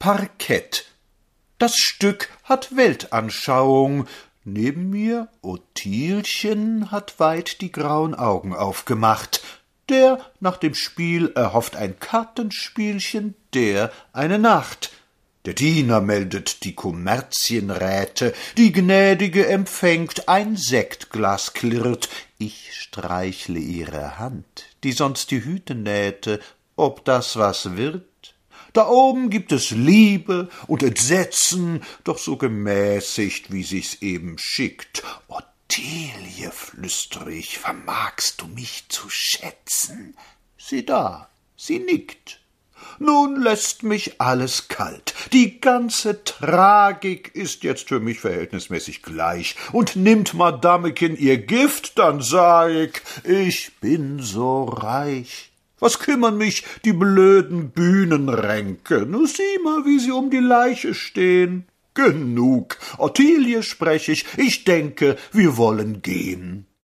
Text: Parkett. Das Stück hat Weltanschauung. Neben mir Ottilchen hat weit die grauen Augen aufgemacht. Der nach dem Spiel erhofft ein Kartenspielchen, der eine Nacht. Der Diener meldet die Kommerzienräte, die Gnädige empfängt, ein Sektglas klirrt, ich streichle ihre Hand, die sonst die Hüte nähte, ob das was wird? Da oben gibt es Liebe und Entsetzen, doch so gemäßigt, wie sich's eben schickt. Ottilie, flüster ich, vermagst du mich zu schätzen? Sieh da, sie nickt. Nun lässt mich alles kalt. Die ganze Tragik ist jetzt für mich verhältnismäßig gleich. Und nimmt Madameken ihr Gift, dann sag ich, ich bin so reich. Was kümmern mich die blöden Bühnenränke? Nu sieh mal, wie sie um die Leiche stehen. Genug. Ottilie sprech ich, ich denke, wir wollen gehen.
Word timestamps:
Parkett. 0.00 0.86
Das 1.58 1.76
Stück 1.76 2.30
hat 2.44 2.74
Weltanschauung. 2.74 4.06
Neben 4.44 4.88
mir 4.88 5.28
Ottilchen 5.42 6.90
hat 6.90 7.20
weit 7.20 7.60
die 7.60 7.70
grauen 7.70 8.14
Augen 8.14 8.54
aufgemacht. 8.54 9.42
Der 9.90 10.24
nach 10.40 10.56
dem 10.56 10.74
Spiel 10.74 11.32
erhofft 11.34 11.76
ein 11.76 12.00
Kartenspielchen, 12.00 13.34
der 13.52 13.92
eine 14.14 14.38
Nacht. 14.38 14.90
Der 15.44 15.52
Diener 15.52 16.00
meldet 16.00 16.64
die 16.64 16.74
Kommerzienräte, 16.74 18.32
die 18.56 18.72
Gnädige 18.72 19.48
empfängt, 19.48 20.30
ein 20.30 20.56
Sektglas 20.56 21.52
klirrt, 21.52 22.08
ich 22.38 22.74
streichle 22.74 23.58
ihre 23.58 24.18
Hand, 24.18 24.64
die 24.82 24.92
sonst 24.92 25.30
die 25.30 25.44
Hüte 25.44 25.74
nähte, 25.74 26.40
ob 26.74 27.04
das 27.04 27.36
was 27.36 27.76
wird? 27.76 28.09
Da 28.72 28.88
oben 28.88 29.30
gibt 29.30 29.52
es 29.52 29.70
Liebe 29.70 30.48
und 30.66 30.82
Entsetzen, 30.82 31.82
doch 32.04 32.18
so 32.18 32.36
gemäßigt, 32.36 33.52
wie 33.52 33.64
sich's 33.64 33.98
eben 34.00 34.38
schickt. 34.38 35.02
Ottilie, 35.28 36.50
flüster 36.50 37.26
ich, 37.26 37.58
vermagst 37.58 38.40
du 38.40 38.46
mich 38.46 38.84
zu 38.88 39.08
schätzen? 39.08 40.16
Sieh 40.58 40.84
da, 40.84 41.30
sie 41.56 41.78
nickt. 41.78 42.40
Nun 42.98 43.40
lässt 43.40 43.82
mich 43.82 44.20
alles 44.20 44.68
kalt. 44.68 45.14
Die 45.32 45.60
ganze 45.60 46.24
Tragik 46.24 47.34
ist 47.34 47.64
jetzt 47.64 47.88
für 47.88 48.00
mich 48.00 48.20
verhältnismäßig 48.20 49.02
gleich. 49.02 49.56
Und 49.72 49.96
nimmt 49.96 50.34
Madameken 50.34 51.16
ihr 51.16 51.38
Gift, 51.38 51.98
dann 51.98 52.20
sag 52.20 52.70
ich, 52.70 52.92
ich 53.24 53.72
bin 53.80 54.20
so 54.20 54.64
reich. 54.64 55.49
Was 55.80 55.98
kümmern 55.98 56.36
mich 56.36 56.64
die 56.84 56.92
blöden 56.92 57.70
Bühnenränke? 57.70 59.06
Nu 59.06 59.26
sieh 59.26 59.58
mal, 59.64 59.84
wie 59.84 59.98
sie 59.98 60.12
um 60.12 60.30
die 60.30 60.38
Leiche 60.38 60.94
stehen. 60.94 61.64
Genug. 61.94 62.78
Ottilie 62.98 63.62
sprech 63.62 64.08
ich, 64.08 64.24
ich 64.36 64.64
denke, 64.64 65.16
wir 65.32 65.56
wollen 65.56 66.02
gehen. 66.02 66.66